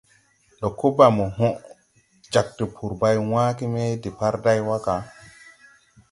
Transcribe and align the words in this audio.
Ndo 0.55 0.67
ko 0.79 0.85
ba 0.97 1.07
mo 1.17 1.25
hoʼ 1.37 1.55
jāg 2.31 2.47
tpuri 2.57 2.95
bày 3.01 3.17
wããge 3.29 3.65
me 3.73 3.81
de 3.93 3.97
depārday 4.03 4.59
wa 4.67 4.77
ga? 4.85 4.95